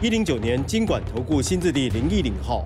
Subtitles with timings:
[0.00, 2.64] 一零九年经管投顾新字第零一零号。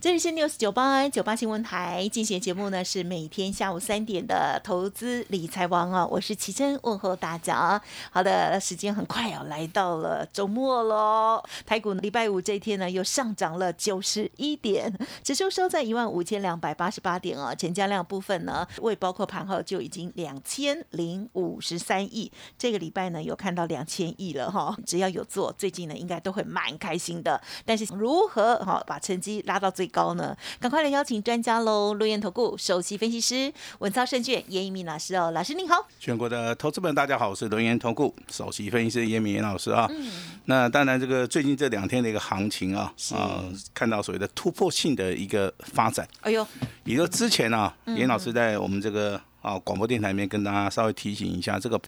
[0.00, 7.82] 这里是 News 九八九八新闻台进行节目呢，是每天下午三点的投资理财王啊，我是奇珍问候大家。
[8.12, 11.42] 好的，时间很快哦，来到了周末喽。
[11.66, 17.52] 台股礼拜五这一天呢，又上涨了九十一点，指数收在一万五千两百八十八点啊。
[17.52, 22.30] 成交量部分呢，未包括盘后就已经两千零五十三亿。
[22.56, 24.76] 这个礼拜呢，有看到两千亿了哈。
[24.86, 27.40] 只要有做，最近呢，应该都会蛮开心的。
[27.64, 30.36] 但是如何哈把成绩拉到最高呢？
[30.60, 31.94] 赶快来邀请专家喽！
[31.94, 35.86] 陆燕投顾首席分析师文超胜券严一鸣老师哦，老师您好。
[35.98, 39.86] 全国的投资们，大家好，我是轮研投顾首席分析师严明严老师啊。
[39.90, 40.10] 嗯
[40.44, 43.44] 那当然，这个最近这两天的一个行情啊，啊，
[43.74, 46.08] 看到所谓的突破性的一个发展。
[46.22, 46.46] 哎呦，
[46.84, 51.78] 也就之前啊，严老师在我们这个啊广播电台里面跟大家稍微提醒一下，这个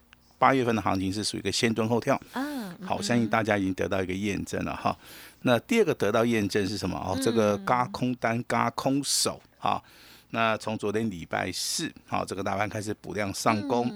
[0.40, 2.18] 八月份的行情是属于一个先蹲后跳。
[2.32, 4.96] 嗯，好，相信大家已经得到一个验证了哈。
[5.42, 6.96] 那第二个得到验证是什么？
[6.96, 9.82] 哦，这个嘎空单、嘎空手，哈。
[10.30, 13.90] 那从昨天礼拜四，好，这个大盘开始补量上攻，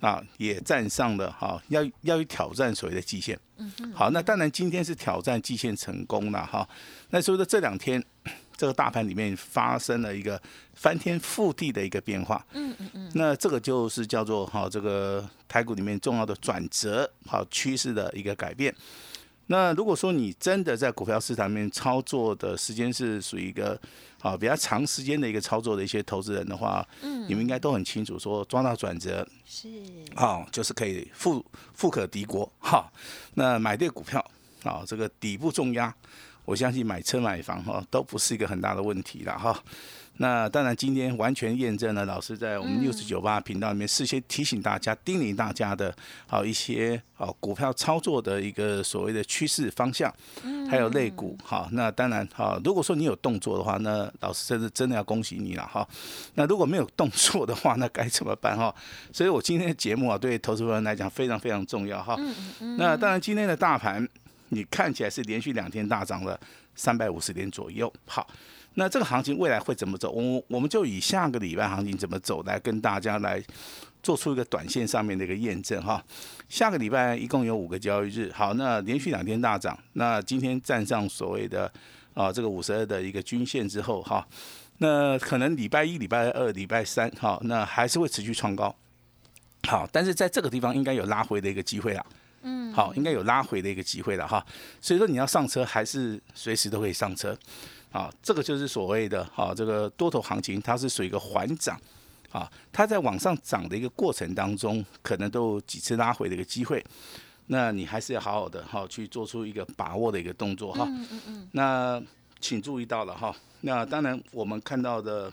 [0.00, 3.38] 啊，也站上了哈，要要去挑战所谓的季线。
[3.92, 6.66] 好，那当然今天是挑战季线成功了哈。
[7.10, 8.02] 那所以说这两天
[8.56, 10.40] 这个大盘里面发生了一个
[10.74, 12.44] 翻天覆地的一个变化。
[12.52, 13.10] 嗯嗯嗯。
[13.14, 18.74] 那这个就是叫做哈，这个台股里面重要的转折，好趋势的一个改变。
[19.46, 23.78] 那如果说你真的在股票市场里面操作的时间是属于一个
[24.22, 29.68] 啊比较长时间的一个操作的一些投资人的话，嗯，你们应该都很清楚，说抓到转折是
[30.14, 32.90] 啊，就是可以富富可敌国哈。
[33.34, 34.18] 那买对股票
[34.62, 35.94] 啊，这个底部重压，
[36.44, 39.58] 我相信买车买房哈都不是一个很大的问题了哈。
[40.18, 45.92] 那当然，今天完全验证了老师在我们六十九八频道里面事先提醒大家、叮咛大家的，
[46.28, 50.14] 好一些好股票操作的一个所谓的趋势方向，
[50.70, 51.36] 还有类股。
[51.42, 55.84] 好，那当然好，如果说你有动作的话，那老师真的真的要恭喜你了哈。
[56.34, 58.72] 那如果没有动作的话， 那该怎么办哈？
[59.12, 62.16] 所以我今天的节目啊，对投资人来讲非常非常重要哈。
[62.78, 64.08] 那当然，今天的大盘
[64.54, 66.38] 你看起来是连续两天大涨了
[66.74, 67.92] 三百五十点左右。
[68.06, 68.26] 好。
[68.76, 70.10] 那这个行情未来会怎么走？
[70.10, 73.40] 我我们就以下个礼拜行情怎么走来跟大家来
[74.02, 76.04] 做出一个短线上面的一个验证哈。
[76.48, 81.72] 下个礼拜一共有五个交易日，好，那连续两天大涨，那今天站上所谓的
[82.14, 84.26] 啊这个五十二的一个均线之后哈，
[84.78, 88.74] 那可能礼拜一、礼拜二、礼拜三哈，那还是会持续创高。
[89.68, 92.04] 好，但是在这个地方应该有拉回的一个机会了，
[92.44, 94.44] 嗯，好，应该有拉回的一个机会了哈。
[94.80, 97.36] 所以说你要上车，还是随时都可以上车。
[97.90, 101.80] 啊，这个就是所谓的啊，这个多头行情，它是属于一个缓涨，
[102.32, 106.84] 啊，它在往上涨的一个过程当中，可能都有几次拉回的一个机会，
[107.46, 110.84] 那你还是要好好的哈，去做出一个把握的一个动作哈。
[110.88, 111.48] 嗯嗯嗯。
[111.52, 112.02] 那
[112.40, 115.32] 请注意到了哈，那当然我们看到的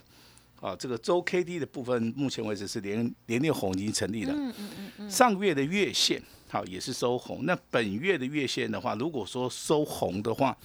[0.61, 4.33] 啊，这个周 K D 的部分，目前为止是连连六红已经成立了。
[4.33, 5.09] 嗯嗯嗯嗯。
[5.11, 10.55] 上个月的月线好也是收红，那本月的月线的话，如果说收红的话。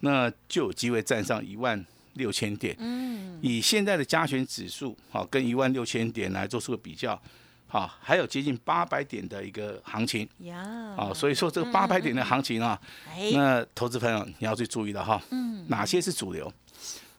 [0.00, 1.82] 那就有机会站上一万
[2.14, 2.76] 六千点。
[2.78, 7.18] 嗯，以现在的加权指数，好，跟一万六千点来做出个比较，
[7.66, 10.28] 好，还有接近八百点的一个行情。
[10.40, 12.78] 呀，好，所以说这个八百点的行情啊，
[13.32, 15.22] 那投资朋友你要去注意了哈。
[15.30, 16.52] 嗯，哪些是主流，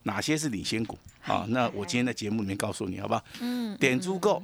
[0.05, 0.97] 哪些是领先股？
[1.25, 3.23] 啊，那我今天在节目里面告诉你，好不好？
[3.39, 4.41] 嗯，点足够，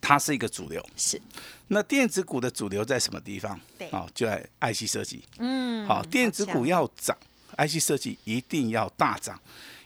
[0.00, 0.84] 它是一个主流。
[0.96, 1.20] 是。
[1.68, 3.58] 那电子股的主流在什么地方？
[3.76, 5.24] 对，好，就在 IC 设计。
[5.38, 7.16] 嗯，好，电子股要涨
[7.56, 9.40] ，IC 设计一定要大涨，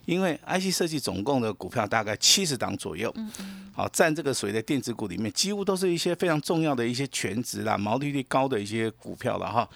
[0.05, 3.11] 因为 IC 设计总共的股票大概七十档左右。
[3.17, 9.67] 嗯嗯，好，占这个所谓的电子股里面，几乎都是一些非常重要的一些全值啦、毛利率高的一些股票了哈。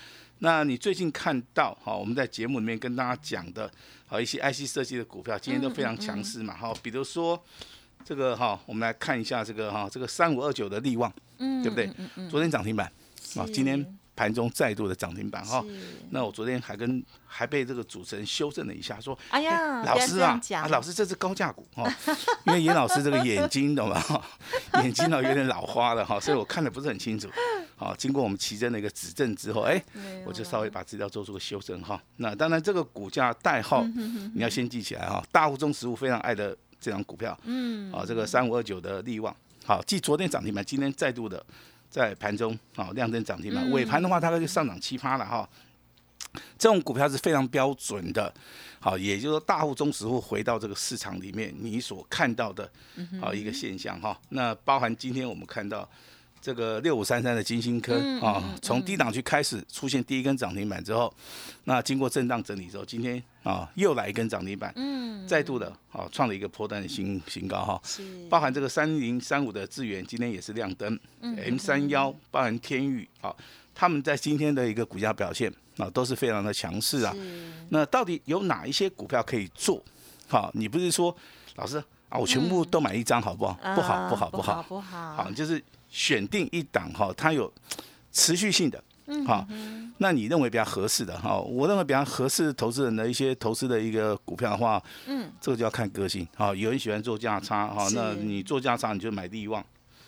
[0.43, 3.71] 那你最近看到，哈，我们在节目里面跟大家讲的，
[4.07, 7.43] 好一些 IC 设计的股票，今天都非常强势嘛，哈，比如说。
[8.05, 11.09] 这个哈，我们来看一下这个哈，这个三五二九的利旺，
[11.39, 11.89] 对不对？
[12.29, 12.91] 昨天涨停板，
[13.37, 15.65] 啊，今天盘中再度的涨停板哈。
[16.11, 21.89] 那我昨天还跟还被这个主持人修正了一下，说，哎呀，老师啊，啊，老师这是高价股哈，
[22.49, 24.03] 因为严老师这个眼睛懂吗？
[24.83, 27.31] 眼睛呢有点老花了哈，所以我看的不是很清楚。
[27.83, 29.83] 好，经过我们奇珍的一个指正之后，哎，
[30.25, 32.01] 我就稍微把资料做出个修正哈。
[32.19, 33.85] 那当然，这个股价代号
[34.35, 35.21] 你要先记起来哈。
[35.33, 39.35] 大户中实物非常爱的这张股票，嗯，啊，这个三五二九的利旺，
[39.65, 41.45] 好，继昨天涨停板，今天再度的
[41.91, 45.49] 在盘中啊亮灯涨停板，尾盘的话大概就上涨七八了哈。
[46.57, 48.33] 这种股票是非常标准的，
[48.79, 52.71] 好，也就是说大户中实户回到这个市场里面，你所看到的，
[53.21, 54.17] 好一个现象哈。
[54.29, 55.91] 那包含今天我们看到。
[56.43, 61.15] 这个六五三三的金星科啊，从低档区开始出现第一根涨停板之后，
[61.65, 73.33] 那经过震荡整理之后，今天啊又来一根涨停板，嗯，再度的啊创了一个破单的新新高哈，是，包含这个三零三五的智源今天也是亮灯，M 三幺包含天宇啊，
[73.73, 77.15] 他们在今天的一个股价表现啊都是非常的强势啊，
[77.69, 79.81] 那到底有哪一些股票可以做？
[80.27, 81.17] 好，你不是说
[81.55, 81.81] 老师
[82.13, 83.59] 啊，我全部都买一张好不好？
[83.75, 85.63] 不好不好不好不好，好就是。
[85.95, 87.53] 选定一档哈，它有
[88.13, 88.83] 持续性的，
[89.27, 89.47] 好，
[89.99, 91.39] 那你认为比较合适的哈？
[91.39, 99.63] 我认为比较合适投资人的一些投资的一个股票的话，嗯，这个就要看个性，好，有人喜欢做价差，哈，那你做价差你就买利旺，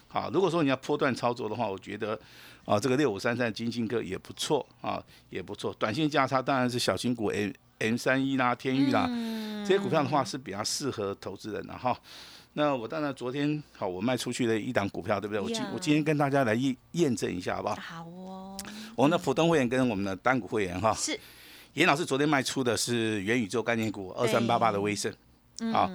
[0.08, 2.18] 好，如果说你要波段操作的话，我觉得
[2.64, 4.98] 啊，这个六五三三金星哥也不错啊，
[5.28, 7.50] 也不错，短线价差当然是小型股 M
[7.84, 9.06] M 三一啦、天域啦
[9.66, 11.96] 这些股票的话是比较适合投资人的哈。
[12.54, 15.40] 那我当然昨天好，我卖出去的一档股票，对不对？
[15.40, 17.74] 我今我今天跟大家来验验证一下，好不好？
[17.74, 18.56] 好哦。
[18.94, 21.18] 我们的普通会员跟我们的单股会员哈，是。
[21.72, 25.12] 严老师昨天卖出的是元宇宙概念股二三八八的威盛，
[25.72, 25.90] 好。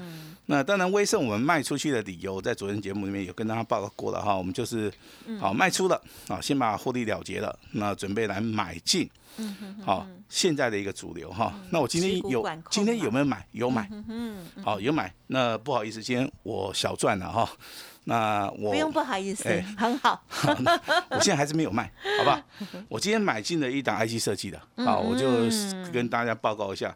[0.45, 4.91] 那当然威盛我们卖出去的理由，在昨天节目里面有跟大家报告过了哈，我们就是
[5.39, 9.07] 好卖出了，啊，先把获利了结了，那准备来买进。
[9.37, 13.45] 嗯好，现在的一个主流哈，那我今天有今天有没有买？
[13.51, 15.13] 有买，嗯，好有买。
[15.27, 17.47] 那不好意思，今天我小赚了哈。
[18.05, 19.47] 那我不用不好意思，
[19.77, 20.19] 很好。
[21.11, 22.43] 我现在还是没有卖，好吧？
[22.89, 25.27] 我今天买进了一档 IC 设计的，好，我就
[25.91, 26.93] 跟大家报告一下。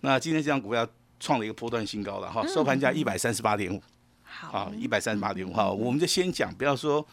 [0.00, 0.86] 那今天这张股票
[1.24, 3.82] 创了一个波段新高了哈，收盘价一百三十八点五，
[4.22, 7.04] 好，一百三十八点五哈，我们就先讲，不要说。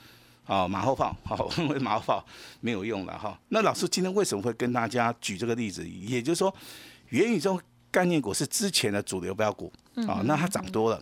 [0.44, 2.26] 啊，马后炮， 好，因为马后炮
[2.60, 3.40] 没有用了哈。
[3.50, 5.88] 那老师今天为什么会跟大家举这个例子？
[5.88, 6.54] 也就是说，
[7.10, 7.58] 元宇宙
[7.92, 9.72] 概念股是之前的主流标股，
[10.08, 11.02] 啊，那它涨多了。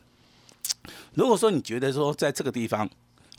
[1.16, 2.88] 如果说你觉得说在这个地方，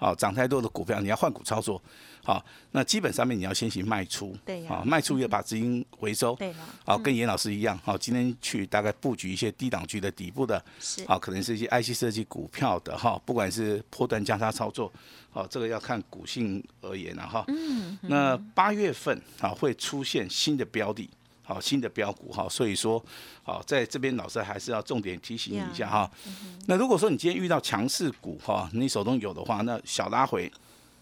[0.01, 1.81] 好，涨太多的股票，你要换股操作，
[2.25, 6.55] 好，那基本上面你要先行卖出，对啊，卖出要把资金回收，对
[6.87, 14.91] 好，跟严老师一样，好，今天去大概布局一些低档区的底部的，是，好，可能是一些 IC 设计股票的哈，不管是破断加差操作，
[15.31, 21.11] 好，这个要看股性而言了哈，嗯，那八月份啊会出现新的标的。
[21.51, 23.05] 好，新的标股哈，所以说，
[23.43, 26.09] 好，在这边老师还是要重点提醒一下哈。
[26.69, 30.49] 那如果说你今天遇到强势股哈，你手中有的话，那小拉回，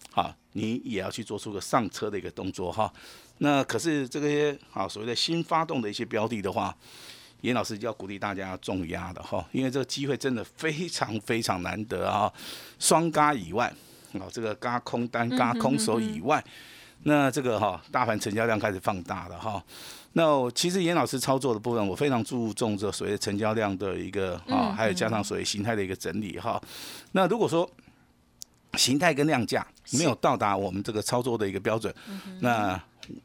[0.09, 2.91] 好，你也要去做出个上车的一个动作哈。
[3.37, 6.75] 那可是这些好所谓的新发动的一些标的的话，
[7.41, 12.33] 严老师就要鼓励大家重压的哈，因为这个机会真的非常非常难得啊。
[12.79, 13.71] 双嘎以外，
[14.13, 16.43] 哦，这个嘎空单、嘎空手以外，
[17.03, 19.63] 那这个哈，大盘成交量开始放大了哈。
[20.13, 26.61] 那其实严老师操作的部分，我非常注重这所谓成交量的一个啊，还有加上所谓形态的一个整理哈。
[27.11, 27.69] 那如果说
[28.75, 31.93] 形态跟量价没有到达我们这个操作的一个标准，
[32.39, 32.79] 那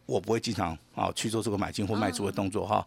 [0.07, 2.87] 我不会经常啊去做这个买进或卖出的动作哈。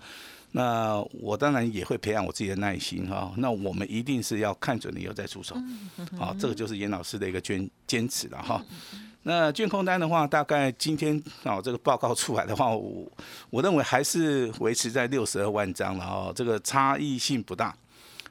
[0.51, 3.31] 那我当然也会培养我自己的耐心哈。
[3.37, 5.55] 那我们一定是要看准了以后再出手，
[6.17, 8.63] 好，这个就是严老师的一个坚坚持了哈。
[9.27, 13.05] 那券空单的话，大概今天啊这个报告出来的话，我
[13.49, 17.75] 我认为还是维持在六十二万张了哦，这个差异性不大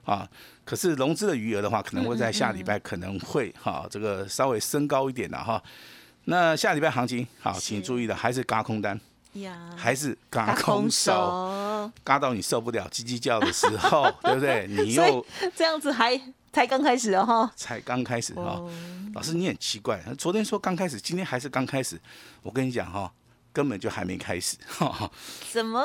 [0.06, 0.26] 啊。
[0.64, 5.62] 可是融资的余额的话，可能会在下礼拜可能会哈这个稍微升高一点的哈。
[6.24, 8.98] 那下礼拜行情好，请注意的还是嘎空单，
[9.76, 14.66] 还是嘎空手，嘎到你受不了叽叽叫的时候， 对不对？
[14.66, 16.18] 你又这样子还。
[16.56, 17.52] 才刚开始哦，哈！
[17.54, 18.62] 才刚开始哈，
[19.12, 22.00] 老师你很奇怪，昨天说刚开始，今天还是刚开始，
[22.42, 23.12] 我跟你讲哈，
[23.52, 25.10] 根本就还没开始，哈。
[25.52, 25.84] 怎么？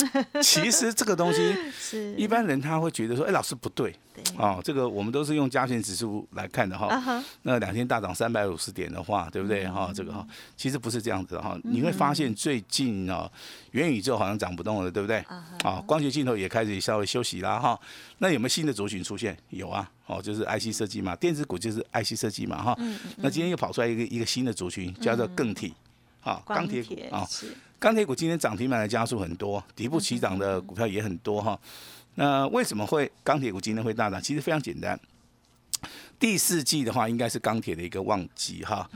[0.42, 3.94] 其实这个东西， 是一般人他会觉得说，哎，老师不对，
[4.36, 7.22] 哦，这个我们都是用加权指数来看的哈。
[7.42, 9.90] 那两天大涨三百五十点的话，对不对哈？
[9.94, 11.58] 这个哈，其实不是这样子的哈。
[11.64, 13.30] 你会发现最近啊，
[13.72, 15.18] 元宇宙好像涨不动了，对不对？
[15.64, 17.78] 啊，光学镜头也开始稍微休息啦哈。
[18.18, 19.36] 那有没有新的族群出现？
[19.50, 22.76] 有啊，哦，就是 IC 设计嘛，电子股就是 IC 设计嘛哈。
[23.16, 25.74] 那今天又跑出来一个一个新的族群，叫做更体，
[26.22, 27.28] 啊，钢铁股啊。
[27.78, 31.58] 钢铁股今天涨停板的加速很多，底部起涨的股票也很多哈。
[32.14, 34.22] 那为什么会钢铁股今天会大涨？
[34.22, 34.96] 其实非常简单，
[36.16, 38.88] 第四季的话，应该是钢铁的一个旺季哈。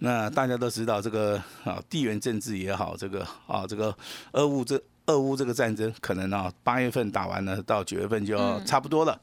[0.00, 3.96] 那大家都知道这个啊，地缘政治也好，这个啊，这个
[4.32, 9.18] 俄乌这俄乌这个战争，可能啊八月份打完了，到九月份就要差不多了。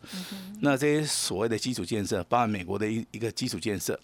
[0.62, 4.00] 那这些所谓的基础建设，包含美国的一一个基础建设。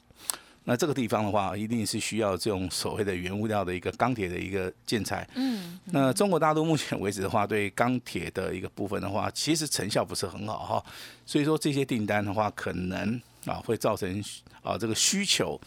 [0.69, 5.25] 那这个地方的话，一定是需要这种所谓的原物料的一个钢铁的一个建材。
[5.36, 5.79] 嗯。
[5.86, 10.86] 那中国大陆目前为止的话，对钢铁的一个部分的话，其实成效不是很好哈。
[11.25, 14.21] 所以说这些订单的话，可能啊会造成
[14.62, 15.57] 啊这个需求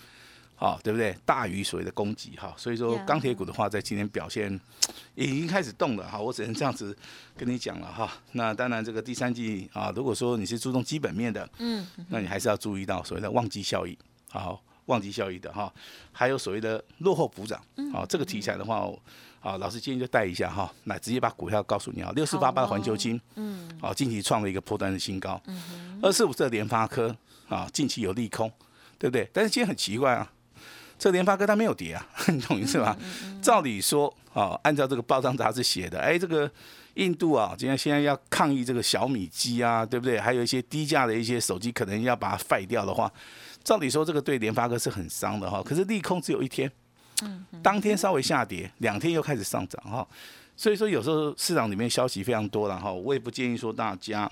[0.59, 2.53] 啊对不对大于所谓的供给哈。
[2.59, 4.53] 所以说钢铁股的话，在今天表现
[5.15, 6.21] 已经开始动了哈。
[6.21, 6.95] 我只能这样子
[7.39, 8.13] 跟你讲了哈。
[8.33, 13.97] 那当然这个第三季啊，如果说你是注重基本面的，嗯，那你还是要注意到所谓的旺季效益
[14.29, 14.63] 好。
[14.91, 15.73] 旺季效益的哈，
[16.13, 17.59] 还有所谓的落后补涨，
[17.95, 18.91] 啊，这个题材的话，
[19.41, 27.17] 啊，老师建议就带一下哈，来直接把股票告诉你啊，六四八八的环球金，嗯，啊，近期创了一个破端的新高，嗯二四五这联发科
[27.49, 28.51] 啊，近期有利空，
[28.99, 29.29] 对不对？
[29.33, 30.31] 但是今天很奇怪啊，
[30.99, 32.97] 这联发科它没有跌啊， 你懂意思吧？
[33.41, 36.51] 照理说啊，按照这个报章杂志写的，哎，这个
[36.95, 40.19] 印度啊，今天现在要抗议这个小米机啊，对不对？
[40.19, 43.11] 还有一些低价的一些手机，可能要把它废掉的话。
[43.71, 45.63] 照理说，这个对联发科是很伤的哈。
[45.63, 46.69] 可是利空只有一天，
[47.23, 50.05] 嗯，当天稍微下跌，两天又开始上涨哈。
[50.57, 52.93] 所以说，有时候市场里面消息非常多了哈。
[52.93, 54.29] 我也不建议说大家，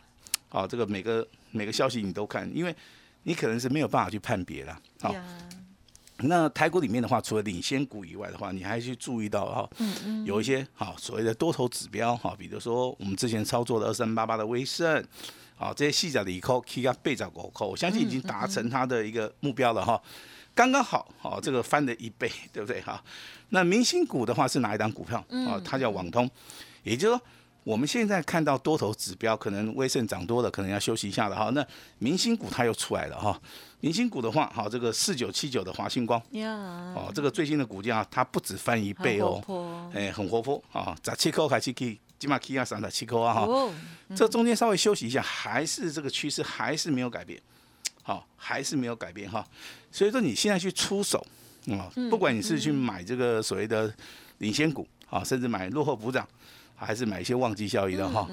[0.48, 2.74] 啊，这个每个每个消息你都看，因为
[3.22, 4.76] 你可能是没有办法去判别了。
[5.00, 5.14] 好，
[6.16, 15.06] 那台股里面的话，除了领先股以外的话，你还去注意到哈，嗯嗯，有一些好所谓的多头指标哈，比如说我们之前操作的二三八八的威盛。
[15.58, 20.00] 好，这些细仔的一扣，K 加倍涨股扣，我相信已经达成它的一个目标了哈，
[20.54, 23.02] 刚刚好，好这个翻了一倍，对不对哈？
[23.48, 25.18] 那明星股的话是哪一档股票？
[25.48, 26.30] 啊，它叫网通，
[26.84, 27.22] 也就是说
[27.64, 31.50] 我们现在看到多头指标，可能威盛涨多了，可能要休息一下了哈。
[31.50, 31.66] 那
[31.98, 33.36] 明星股它又出来了哈，
[33.80, 36.22] 明星股的话，好这个四九七九的华星光，
[36.94, 41.98] 哦，这个最新的股价它不止翻一倍哦，哎，很活泼啊，十七扣开始去。
[42.18, 43.46] 起码 K 啊三的七扣啊哈，
[44.16, 47.40] 这中间稍微休息一下，还是这个趋势还是没有改变，
[48.02, 49.46] 好，还是没有改变哈。
[49.92, 51.24] 所以说你现在去出手
[51.70, 53.92] 啊，不管你是去买这个所谓的
[54.38, 56.26] 领先股啊，甚至买落后补涨，
[56.74, 58.28] 还是买一些旺季效益的哈，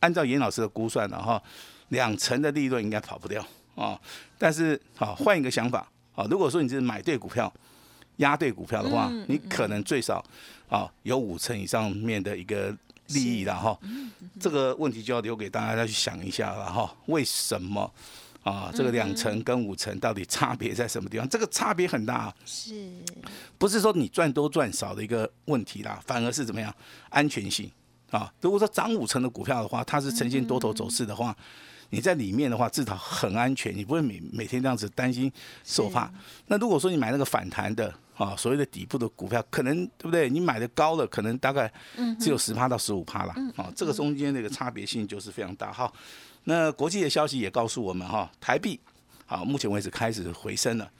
[0.00, 1.42] 按照严老师的估算的哈，
[1.88, 3.42] 两成的利润应该跑不掉
[3.74, 3.98] 啊。
[4.36, 7.50] 但是啊，换一个想法啊，如果说你是买对股票，
[8.16, 10.22] 压对股票的话，你可能最少
[10.68, 12.76] 啊有五成以上面的一个。
[13.08, 13.78] 利益了哈，
[14.40, 16.94] 这个问题就要留给大家再去想一下了哈。
[17.06, 17.92] 为什么
[18.42, 18.72] 啊？
[18.74, 21.28] 这个两层跟五层到底差别在什么地方？
[21.28, 22.90] 这个差别很大，是，
[23.58, 26.74] 不是说你赚多赚少的一个问题啦，反而是怎么样
[27.10, 27.70] 安全性
[28.10, 28.32] 啊？
[28.40, 31.36] 如果说涨五成的股票的话，它是呈现多头走势的话。
[31.92, 35.30] 你在里面的话，至少很安全，你不会每每天这样子担心
[35.62, 36.10] 受怕。
[36.46, 40.30] 那如果说你买那个反弹的啊，所谓的底部的股票，可能对不对？
[40.30, 41.70] 你买的高了，可能大概
[42.18, 43.70] 只有十趴到十五趴了啊。
[43.76, 45.92] 这个中间那个差别性就是非常大哈。
[46.44, 48.80] 那国际的消息也告诉我们哈，台币
[49.26, 50.90] 好，目前为止开始回升了，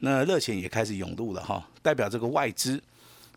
[0.00, 2.82] 那热钱也开始涌入了哈，代表这个外资。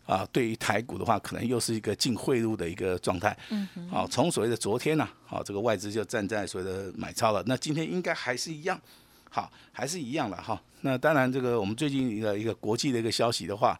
[0.06, 3.36] 啊，对于台股的话，可能又是一个净汇入的一个状态。
[3.50, 7.42] 嗯，好，从所谓的昨天呢，好，这个外资就站在所谓的买超了。
[7.46, 8.80] 那今天应该还是一样，
[9.28, 10.62] 好，还是一样了哈。
[10.82, 13.76] 那当然，这个我们最近一个一个国际的一个消息的话，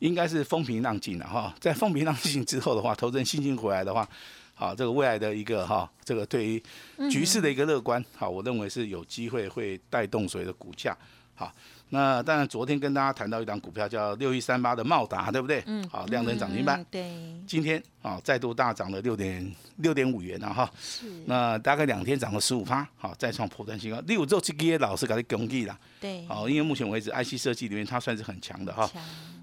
[0.00, 1.54] 应该是风平浪静了哈。
[1.60, 4.08] 在风平浪静之后的话，投资人信心回来的话，
[4.52, 6.60] 好，这个未来的一个哈，这个对于
[7.08, 10.96] 局势的一个乐观，好，我认为是有机会会带动所谓的股价，
[11.36, 11.52] 好。
[11.90, 15.62] 那当然，昨天跟大家谈到一档股票叫六一三八的茂达，对不对？
[15.66, 15.88] 嗯。
[15.88, 16.84] 好，亮灯涨停板。
[16.90, 17.08] 对。
[17.46, 20.68] 今天啊，再度大涨了六点六点五元了哈。
[20.80, 21.06] 是。
[21.26, 24.00] 那大概两天涨了十五趴，好，再创破断新高。
[24.06, 25.78] 六周这个老师给他恭喜了。
[26.00, 26.26] 对。
[26.26, 28.90] 好，因为目前为止，IC 设计里面它算是很强的哈。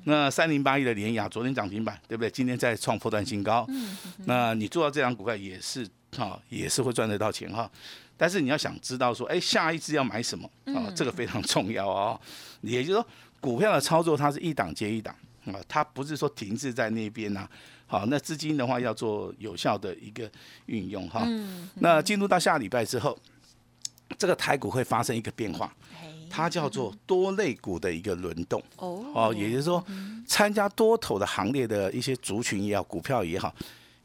[0.03, 2.29] 那三零八一的联雅昨天涨停板，对不对？
[2.29, 3.65] 今天再创破断新高。
[3.69, 3.95] 嗯。
[4.25, 7.70] 那你做到这张股票也是哈，也是会赚得到钱哈。
[8.15, 10.91] 但是你要想知道说，哎，下一次要买什么啊？
[10.96, 12.20] 这个非常重要哦。
[12.62, 13.08] 也就是说，
[13.41, 15.13] 股票的操作它是一档接一档
[15.46, 17.50] 啊，它不是说停滞在那边呐。
[17.86, 20.32] 好，那资金的话要做有效的一个
[20.67, 21.27] 运用哈。
[21.75, 23.17] 那进入到下礼拜之后，
[24.17, 25.75] 这个台股会发生一个变化，
[26.29, 29.05] 它叫做多类股的一个轮动哦。
[29.13, 29.84] 哦，也就是说，
[30.25, 33.53] 参加多头的行列的一些族群也好，股票也好，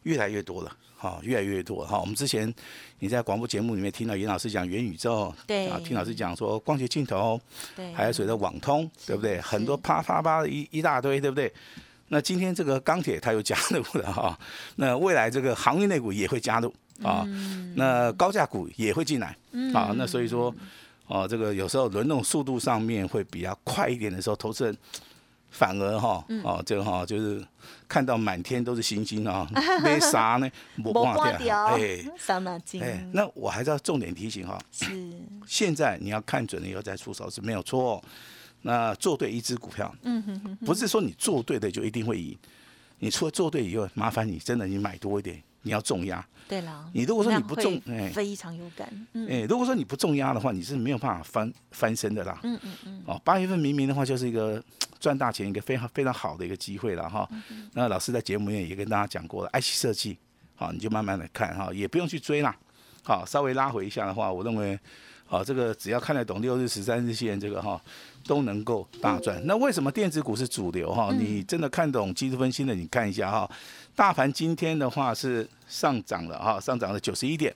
[0.02, 0.76] 越来越多了。
[1.00, 2.00] 好，越来越多哈。
[2.00, 2.52] 我们之前
[2.98, 7.40] 你在广播节目里面听到严老师讲元宇宙，对啊，听老师讲说光学镜头，
[7.76, 9.40] 对，还有所谓的网通，对不对？
[9.40, 11.52] 很多啪啪啪的一一大堆，对不对？
[12.08, 14.36] 那今天这个钢铁它又加入了哈，
[14.74, 17.24] 那未来这个航运类股也会加入啊，
[17.76, 19.36] 那高价股也会进来
[19.72, 19.92] 啊。
[19.94, 20.52] 那所以说
[21.06, 24.76] 哦，这个有时候轮动速度上面会比较快一点的时候，投资人
[25.50, 27.44] 反而哈，哦，这个哈就是
[27.88, 29.48] 看到满天都是星星啊，
[29.82, 32.82] 没啥呢，没挂掉，哎，伤脑筋。
[32.82, 34.86] 哎，那我还是要重点提醒哈，是
[35.46, 38.02] 现在你要看准了以后再出手是没有错。
[38.62, 42.36] 那做对一只股票，嗯哼哼，不是说你做对的就一定会赢。
[42.98, 46.24] 你除了做对以后，麻烦你真的你买多一点，你要重压。
[46.48, 48.88] 对了，你如果说你不重，哎，非常有感。
[49.28, 52.40] 哎，如果说你不重压的话，你是没有办法翻翻身的啦。
[52.42, 53.02] 嗯嗯嗯。
[53.06, 54.62] 哦，八月份明明的话就是一个
[54.98, 57.28] 赚大钱一个非常非常好的一个机会了哈。
[57.74, 60.16] 那老师在节目里面也跟大家讲过了，爱惜设计，
[60.54, 62.56] 好，你就慢慢的看哈，也不用去追啦。
[63.02, 64.78] 好，稍微拉回一下的话，我认为，
[65.26, 67.78] 好，这个只要看得懂六日、十三日线这个哈。
[68.26, 69.40] 都能够大赚。
[69.46, 71.10] 那为什么电子股是主流哈？
[71.18, 73.50] 你真的看懂技术分析的，你看一下哈。
[73.98, 77.52] 大盘今天的话是上涨了哈，上涨了九十一点，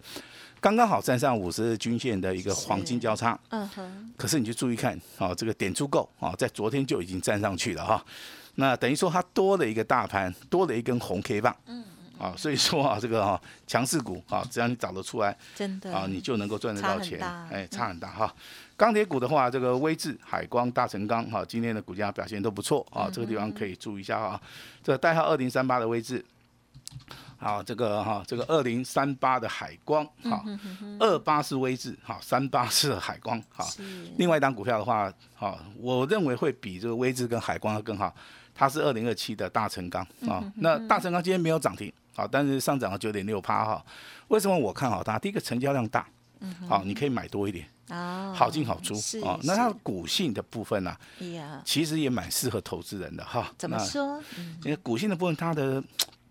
[0.61, 3.39] 刚刚好站上五十日均线的一个黄金交叉。
[3.51, 4.13] 嗯哼。
[4.17, 8.05] 可是你就注意看，啊，这个点足够啊，在昨天就已经站上去了哈。
[8.57, 11.57] 那等于说它多了一个大盘，多了一根红 K 棒。
[11.67, 11.85] 嗯。
[12.19, 17.21] 啊，所以说啊，这个哈强势股啊，只要你找得出来，真的啊，你就能够赚得到钱。
[17.51, 18.33] 哎，差很大哈。
[18.77, 24.41] 钢铁股的话，这个威智、海光、大成钢哈，今天的股价表现都不错啊，这个地方可以注意一下啊。
[24.85, 26.25] 这代号二零三八的威智，
[27.39, 30.45] 好，这个哈，这个二零三八的海光，哈，
[31.01, 33.67] 二八是威智，哈，三八是海光，哈。
[34.17, 38.15] 另外一档股票的话，哈，我认为会比这个威智跟海光要更好，
[38.55, 40.45] 它是二零二七的大成钢啊。
[40.57, 43.85] 那大成钢今天没有涨停，好，但是上涨了九点六趴哈。
[44.29, 45.19] 为什么我看好它？
[45.19, 46.07] 第一个成交量大，
[46.69, 47.67] 好，你可以买多一点。
[47.89, 49.39] 哦，好进好出哦。
[49.43, 50.97] 那它股性的部分呢？
[51.65, 53.53] 其实也蛮适合投资人的哈。
[53.59, 54.23] 怎么说？
[54.65, 55.83] 因为股性的部分，它的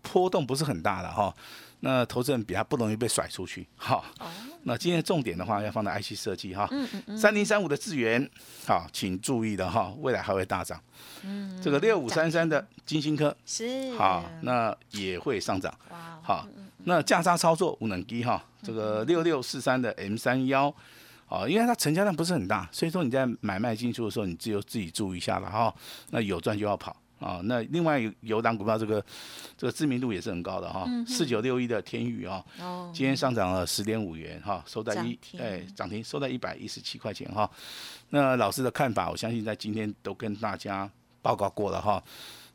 [0.02, 1.34] 波动不是很大的哈。
[1.80, 4.04] 那投资人比较不容易被甩出去哈。
[4.20, 4.26] 哦。
[4.64, 6.68] 那今天重点的话，要放在 IC 设计哈。
[7.16, 8.28] 三零三五的智源，
[8.66, 10.80] 好，请注意的哈，未来还会大涨。
[11.22, 11.60] 嗯。
[11.60, 15.74] 这个六五三三的金星科是好，那也会上涨。
[15.90, 16.18] 哇。
[16.22, 16.46] 好，
[16.84, 18.44] 那价差操作无能低哈。
[18.62, 20.72] 这个六六四三的 M 三幺。
[21.28, 25.74] 哦，因为它成交量不是很大，所以说你在买卖进出的时候，你只有自己注意一下了哈。
[26.10, 27.40] 那有赚就要跑啊。
[27.44, 29.02] 那另外有有档股票，这个
[29.56, 30.86] 这个知名度也是很高的哈。
[31.06, 32.44] 四九六一的天宇啊，
[32.92, 37.48] 今天上涨了十点五元哈，收在一哎涨停收在一百一十七块钱哈。
[38.10, 40.90] 那老师的看法，我相信在今天都跟大家
[41.22, 42.02] 报告过了哈。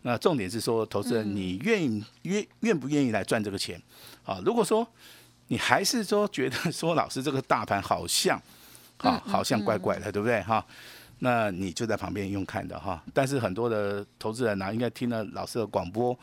[0.03, 3.81] 那重点是说，投资人你愿意愿愿不愿意来赚这个钱
[4.25, 4.39] 啊？
[4.45, 4.87] 如果说
[5.47, 8.41] 你还是说觉得说老师这个大盘好像。
[8.99, 10.41] 好，好像怪怪的，对不对？
[10.41, 10.65] 哈，
[11.19, 13.03] 那你就在旁边用看的哈。
[13.13, 16.17] 但是很多的投资人呢，应该听了老师的广播。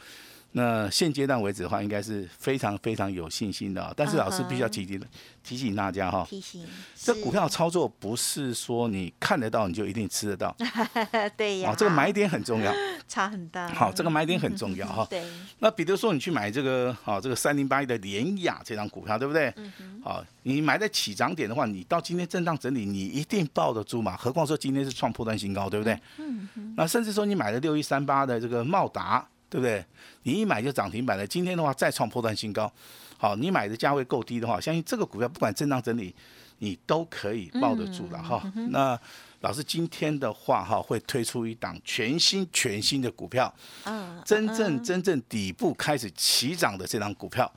[0.56, 3.92] 那现阶段为止的话，应该是非常非常有信心的。
[3.96, 5.02] 但是老师必须要提醒
[5.42, 6.64] 提醒大家哈，提醒
[6.94, 10.56] 这股票操作不是说你看得到你就一定吃得到。
[11.36, 12.72] 对呀，这个买点很重要，
[13.08, 13.68] 差很大。
[13.70, 15.04] 好，这个买点很重要哈。
[15.10, 15.24] 对。
[15.58, 19.52] 那比如说你去买这个好这个三零八一的联雅这张股票，对不对？
[19.56, 24.16] 嗯好，你买在起涨点的话，你到今天震荡整理，你一定抱得住嘛？
[24.16, 25.98] 何况说今天是创破断新高，对不对？
[26.18, 29.26] 嗯那甚至说你买了六一三八的这个茂达。
[29.54, 29.86] 对不对？
[30.24, 31.24] 你一买就涨停板了。
[31.24, 32.68] 今天的话再创破断新高，
[33.16, 36.12] 好，你买的价位够低的话，相信这个股票不管震荡整理，
[36.58, 38.42] 你都可以抱得住了哈。
[38.70, 38.98] 那
[39.42, 47.48] 老师今天的话哈，会推出一档全新全新的股票，嗯，真正真正底部开始起涨的这档股票，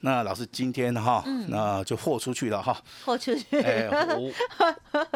[0.00, 3.88] 那老师今天哈，那就豁出去了哈，豁出去，哎，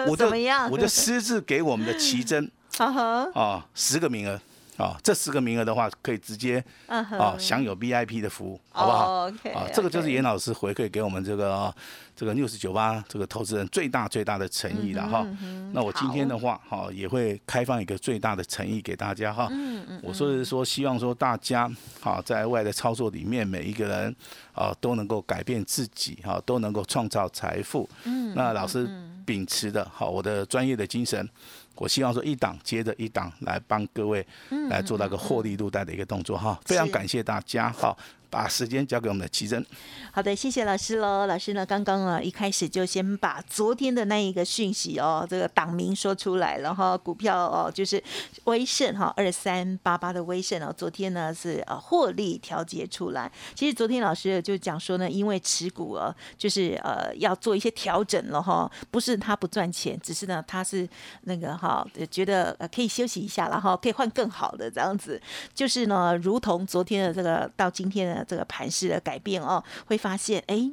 [0.07, 0.31] 我就
[0.71, 4.41] 我就私自给我们的奇珍， 啊，十个名额。
[4.81, 9.29] 啊，这十个名额的话，可以直接啊享有 VIP 的服务，好不好？
[9.55, 11.75] 啊，这个就是严老师回馈给我们这个
[12.17, 15.27] 这个六十九八这个投资人最大最大的诚意了哈。
[15.73, 19.49] 那我今天的话，哈也会开放一个最大的诚意给大家哈。
[19.51, 20.01] 嗯嗯。
[20.03, 21.71] 我说的是说，希望说大家
[22.03, 24.17] 啊在外的操作里面，每一个人
[24.55, 27.89] 啊都能够改变自己哈，都能够创造财富。
[28.05, 28.35] 嗯。
[28.35, 28.89] 那老师
[29.27, 31.29] 秉持的好我的专业的精神。
[31.77, 34.27] 我希望说一档接着一档来帮各位
[34.69, 37.97] 来做那个获利入袋的一个动作哈，非常感谢大家哈。
[38.31, 39.65] 把时间交给我们的奇珍。
[40.13, 41.27] 好的，谢谢老师喽。
[41.27, 46.97] 老师呢，刚刚啊一开始就先把昨天的那一个讯息哦，这个党名说出来了哈。
[46.97, 48.03] 股票哦，就是
[48.45, 53.31] 威盛哈，二三八八的威盛哦，昨天呢是呃获利调节出来。
[53.55, 60.89] 其实昨天老师就讲说呢，因为持股啊，就是呃要做一些调整了哈，不是他不赚钱，只是呢他是
[61.23, 65.21] 那个哈觉得呃可以休息一下了哈，可以换更好的这样子。
[65.55, 68.20] 就是呢，如同昨天的这个到今天的。
[68.25, 70.71] 这个盘势的改变哦，会发现哎。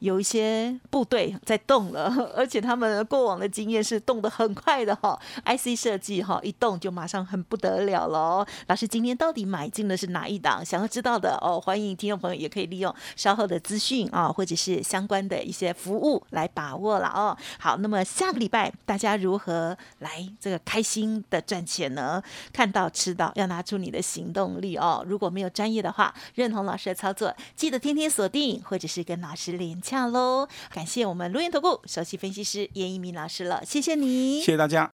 [0.00, 5.18] 有一些部队在动了， 而且他们过往的经验是动得很快的哈。
[5.44, 8.46] IC 设计哈，一动就马上很不得了喽。
[8.68, 10.64] 老师今天到底买进的是哪一档？
[10.64, 17.36] 想要知道的哦，欢迎听众朋友也可以利用稍后的资讯啊，或者是相关的一些服务来把握了哦。
[17.58, 22.22] 好，那么下个礼拜大家如何来这个开心的赚钱呢？
[22.52, 25.04] 看到吃到，要拿出你的行动力哦。
[25.06, 30.48] 如果没有专业的话，认同老师的操作，记得天天锁定，或者是跟老师连洽喽。
[30.74, 34.90] 感谢我们录音投顾首席分析师严一鸣老师了，谢谢你，谢谢大家。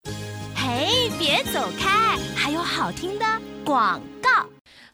[0.56, 3.24] 嘿，别走开，还有好听的
[3.64, 4.00] 广。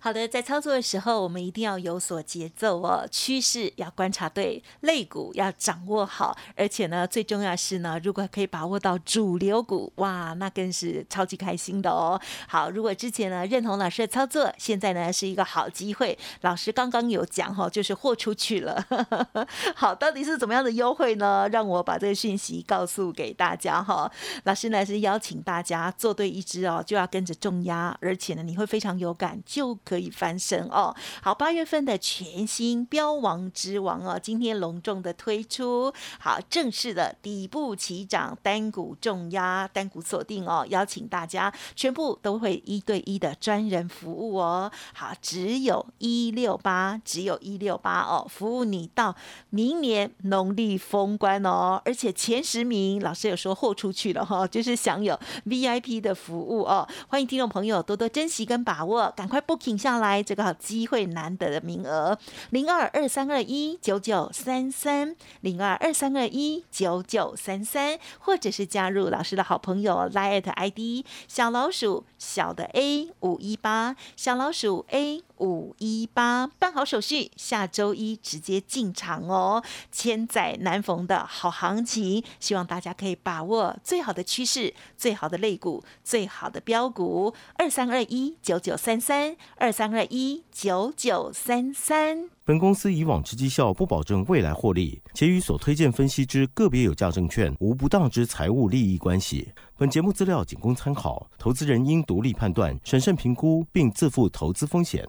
[0.02, 12.18] 好的，在操作的时候，我们一定要有所节奏哦，趋势要观察对，肋骨要掌握好，而且呢，最重要是呢，如果可以把握到主流股，哇，那更是超级开心的哦。
[12.48, 16.18] 好，如果之前呢认同老师的操作，现在呢是一个好机会。
[16.40, 18.82] 老师刚刚有讲哈，就是豁出去了。
[19.76, 21.46] 好，到底是怎么样的优惠呢？
[21.52, 24.10] 让我把这个讯息告诉给大家哈。
[24.44, 29.78] 老师呢是邀请大家做对一支哦，就要跟着重压，而且呢你会非常有感就。
[29.90, 30.94] 可以翻身哦！
[31.20, 44.70] 好，八月份的全新标王之王哦，今天隆重的推出，好正式的底部起涨，单股重压，单股锁定哦，邀请大家全部都会一对一的专人服务哦。
[44.94, 49.16] 好，只有一六八，只有一六八哦，服务你到
[49.48, 56.86] 明年农历封关哦，而且前十名老师有说豁出去了哈，就是享有 VIP 的服务哦。
[57.08, 59.79] 欢迎听众朋友多多珍惜跟把握，赶快 booking。
[59.80, 62.18] 下来这个机会难得的名额，
[62.50, 75.22] 零二二三二一九九三三，零二二三二一九九三三，或者是加入老师的好朋友 l i t ID 小老鼠小的 A 五一八，小老鼠 A。
[75.40, 79.64] 五一八办好手续，下周一直接进场哦！
[79.90, 87.34] 千载难逢的好行情，希望大家可以把握最好的趋势、最好的类股、最好的标股。
[87.54, 92.28] 二三二一九九三三，二三二一九九三三。
[92.44, 99.52] 本公司以往之绩效不保证未来获利，且与所推荐分析之个别有价证券无不当之财务利益关系。
[99.76, 105.08] 本节目资料仅供参考，投资人应独立判断、审慎评估，并自负投资风险。